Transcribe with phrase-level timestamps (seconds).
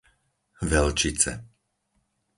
[0.69, 1.33] Velčice